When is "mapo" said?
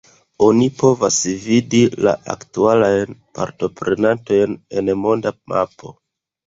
5.55-5.97